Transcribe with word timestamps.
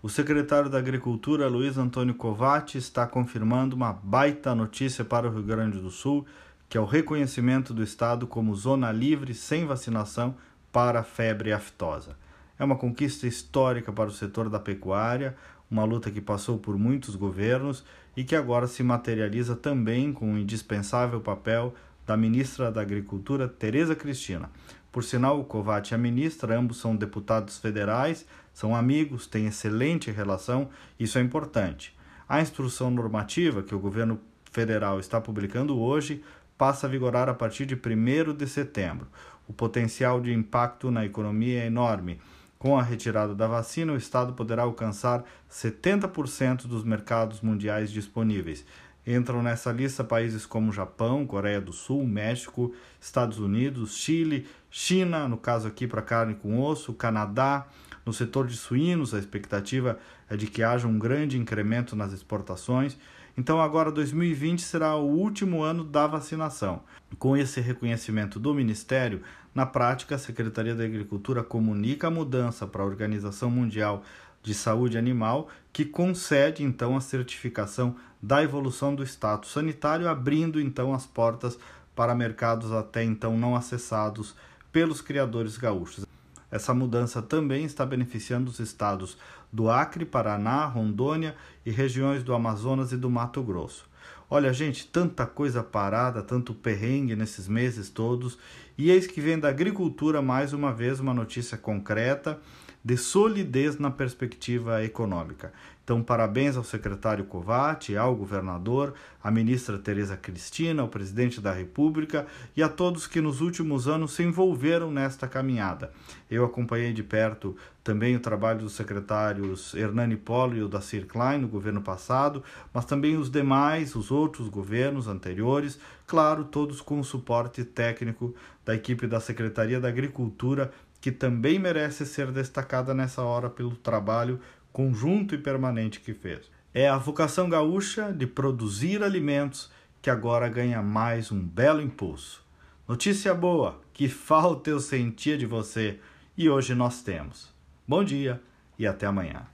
O 0.00 0.08
secretário 0.08 0.70
da 0.70 0.78
Agricultura, 0.78 1.48
Luiz 1.48 1.76
Antônio 1.76 2.14
Covatti, 2.14 2.78
está 2.78 3.04
confirmando 3.04 3.74
uma 3.74 3.92
baita 3.92 4.54
notícia 4.54 5.04
para 5.04 5.26
o 5.26 5.32
Rio 5.32 5.42
Grande 5.42 5.80
do 5.80 5.90
Sul, 5.90 6.24
que 6.68 6.78
é 6.78 6.80
o 6.80 6.84
reconhecimento 6.84 7.74
do 7.74 7.82
estado 7.82 8.24
como 8.24 8.54
zona 8.54 8.92
livre 8.92 9.34
sem 9.34 9.66
vacinação 9.66 10.36
para 10.70 11.00
a 11.00 11.02
febre 11.02 11.52
aftosa. 11.52 12.16
É 12.56 12.62
uma 12.62 12.76
conquista 12.76 13.26
histórica 13.26 13.92
para 13.92 14.08
o 14.08 14.12
setor 14.12 14.48
da 14.48 14.60
pecuária, 14.60 15.36
uma 15.68 15.82
luta 15.82 16.12
que 16.12 16.20
passou 16.20 16.58
por 16.58 16.78
muitos 16.78 17.16
governos 17.16 17.84
e 18.16 18.22
que 18.22 18.36
agora 18.36 18.68
se 18.68 18.84
materializa 18.84 19.56
também 19.56 20.12
com 20.12 20.34
o 20.34 20.38
indispensável 20.38 21.20
papel 21.20 21.74
da 22.08 22.16
ministra 22.16 22.72
da 22.72 22.80
Agricultura, 22.80 23.46
Tereza 23.46 23.94
Cristina. 23.94 24.50
Por 24.90 25.04
sinal, 25.04 25.38
o 25.38 25.44
Covatti 25.44 25.92
e 25.92 25.94
a 25.94 25.98
ministra, 25.98 26.58
ambos 26.58 26.78
são 26.78 26.96
deputados 26.96 27.58
federais, 27.58 28.24
são 28.54 28.74
amigos, 28.74 29.26
têm 29.26 29.46
excelente 29.46 30.10
relação, 30.10 30.70
isso 30.98 31.18
é 31.18 31.20
importante. 31.20 31.94
A 32.26 32.40
instrução 32.40 32.90
normativa 32.90 33.62
que 33.62 33.74
o 33.74 33.78
governo 33.78 34.18
federal 34.50 34.98
está 34.98 35.20
publicando 35.20 35.78
hoje 35.78 36.24
passa 36.56 36.86
a 36.86 36.90
vigorar 36.90 37.28
a 37.28 37.34
partir 37.34 37.66
de 37.66 37.74
1 37.74 38.32
de 38.34 38.46
setembro. 38.46 39.06
O 39.46 39.52
potencial 39.52 40.18
de 40.18 40.32
impacto 40.32 40.90
na 40.90 41.04
economia 41.04 41.62
é 41.62 41.66
enorme. 41.66 42.18
Com 42.58 42.78
a 42.78 42.82
retirada 42.82 43.34
da 43.34 43.46
vacina, 43.46 43.92
o 43.92 43.98
Estado 43.98 44.32
poderá 44.32 44.62
alcançar 44.62 45.24
70% 45.50 46.66
dos 46.66 46.84
mercados 46.84 47.42
mundiais 47.42 47.92
disponíveis. 47.92 48.64
Entram 49.10 49.42
nessa 49.42 49.72
lista 49.72 50.04
países 50.04 50.44
como 50.44 50.70
Japão, 50.70 51.26
Coreia 51.26 51.62
do 51.62 51.72
Sul, 51.72 52.06
México, 52.06 52.74
Estados 53.00 53.38
Unidos, 53.38 53.96
Chile, 53.96 54.46
China, 54.70 55.26
no 55.26 55.38
caso 55.38 55.66
aqui 55.66 55.86
para 55.86 56.02
carne 56.02 56.34
com 56.34 56.60
osso, 56.60 56.92
Canadá. 56.92 57.66
No 58.04 58.12
setor 58.12 58.46
de 58.46 58.54
suínos, 58.54 59.14
a 59.14 59.18
expectativa 59.18 59.98
é 60.28 60.36
de 60.36 60.46
que 60.46 60.62
haja 60.62 60.86
um 60.86 60.98
grande 60.98 61.38
incremento 61.38 61.96
nas 61.96 62.12
exportações. 62.12 62.98
Então, 63.34 63.62
agora 63.62 63.90
2020 63.90 64.60
será 64.60 64.94
o 64.96 65.06
último 65.06 65.62
ano 65.62 65.84
da 65.84 66.06
vacinação. 66.06 66.82
Com 67.18 67.34
esse 67.34 67.62
reconhecimento 67.62 68.38
do 68.38 68.52
Ministério, 68.52 69.22
na 69.54 69.64
prática, 69.64 70.16
a 70.16 70.18
Secretaria 70.18 70.74
da 70.74 70.84
Agricultura 70.84 71.42
comunica 71.42 72.08
a 72.08 72.10
mudança 72.10 72.66
para 72.66 72.82
a 72.82 72.86
Organização 72.86 73.50
Mundial 73.50 74.04
de 74.42 74.54
Saúde 74.54 74.98
Animal, 74.98 75.48
que 75.72 75.84
concede 75.84 76.62
então 76.62 76.96
a 76.96 77.00
certificação 77.00 77.96
da 78.22 78.42
evolução 78.42 78.94
do 78.94 79.02
status 79.02 79.52
sanitário, 79.52 80.08
abrindo 80.08 80.60
então 80.60 80.92
as 80.92 81.06
portas 81.06 81.58
para 81.94 82.14
mercados 82.14 82.72
até 82.72 83.02
então 83.02 83.36
não 83.36 83.56
acessados 83.56 84.34
pelos 84.72 85.00
criadores 85.00 85.56
gaúchos. 85.56 86.06
Essa 86.50 86.72
mudança 86.72 87.20
também 87.20 87.64
está 87.64 87.84
beneficiando 87.84 88.50
os 88.50 88.58
estados 88.58 89.18
do 89.52 89.70
Acre, 89.70 90.04
Paraná, 90.04 90.64
Rondônia 90.64 91.34
e 91.64 91.70
regiões 91.70 92.22
do 92.22 92.34
Amazonas 92.34 92.92
e 92.92 92.96
do 92.96 93.10
Mato 93.10 93.42
Grosso. 93.42 93.86
Olha, 94.30 94.52
gente, 94.52 94.86
tanta 94.86 95.26
coisa 95.26 95.62
parada, 95.62 96.22
tanto 96.22 96.52
perrengue 96.54 97.16
nesses 97.16 97.48
meses 97.48 97.88
todos, 97.88 98.38
e 98.76 98.90
eis 98.90 99.06
que 99.06 99.20
vem 99.20 99.38
da 99.38 99.48
agricultura 99.48 100.20
mais 100.20 100.52
uma 100.52 100.72
vez 100.72 101.00
uma 101.00 101.14
notícia 101.14 101.56
concreta 101.56 102.38
de 102.84 102.96
solidez 102.96 103.78
na 103.78 103.90
perspectiva 103.90 104.82
econômica. 104.84 105.52
Então, 105.88 106.02
parabéns 106.02 106.54
ao 106.54 106.62
secretário 106.62 107.24
Covatti, 107.24 107.96
ao 107.96 108.14
governador, 108.14 108.92
à 109.24 109.30
ministra 109.30 109.78
Tereza 109.78 110.18
Cristina, 110.18 110.82
ao 110.82 110.88
presidente 110.88 111.40
da 111.40 111.50
República 111.50 112.26
e 112.54 112.62
a 112.62 112.68
todos 112.68 113.06
que 113.06 113.22
nos 113.22 113.40
últimos 113.40 113.88
anos 113.88 114.12
se 114.12 114.22
envolveram 114.22 114.90
nesta 114.90 115.26
caminhada. 115.26 115.90
Eu 116.30 116.44
acompanhei 116.44 116.92
de 116.92 117.02
perto 117.02 117.56
também 117.82 118.14
o 118.14 118.20
trabalho 118.20 118.58
dos 118.60 118.74
secretários 118.74 119.72
Hernani 119.72 120.14
Polo 120.14 120.58
e 120.58 120.62
o 120.62 120.68
da 120.68 120.80
Klein 121.08 121.38
no 121.38 121.48
governo 121.48 121.80
passado, 121.80 122.44
mas 122.70 122.84
também 122.84 123.16
os 123.16 123.30
demais, 123.30 123.94
os 123.94 124.10
outros 124.10 124.46
governos 124.50 125.08
anteriores, 125.08 125.80
claro, 126.06 126.44
todos 126.44 126.82
com 126.82 127.00
o 127.00 127.04
suporte 127.04 127.64
técnico 127.64 128.34
da 128.62 128.74
equipe 128.74 129.06
da 129.06 129.20
Secretaria 129.20 129.80
da 129.80 129.88
Agricultura 129.88 130.70
que 131.00 131.12
também 131.12 131.58
merece 131.58 132.04
ser 132.04 132.30
destacada 132.32 132.92
nessa 132.92 133.22
hora 133.22 133.48
pelo 133.48 133.76
trabalho 133.76 134.40
conjunto 134.72 135.34
e 135.34 135.38
permanente 135.38 136.00
que 136.00 136.14
fez. 136.14 136.50
É 136.72 136.88
a 136.88 136.98
vocação 136.98 137.48
gaúcha 137.48 138.12
de 138.12 138.26
produzir 138.26 139.02
alimentos 139.02 139.70
que 140.00 140.10
agora 140.10 140.48
ganha 140.48 140.82
mais 140.82 141.32
um 141.32 141.40
belo 141.40 141.80
impulso. 141.80 142.44
Notícia 142.86 143.34
boa, 143.34 143.80
que 143.92 144.08
falta 144.08 144.70
eu 144.70 144.80
sentia 144.80 145.36
de 145.36 145.46
você 145.46 145.98
e 146.36 146.48
hoje 146.48 146.74
nós 146.74 147.02
temos. 147.02 147.52
Bom 147.86 148.04
dia 148.04 148.40
e 148.78 148.86
até 148.86 149.06
amanhã. 149.06 149.46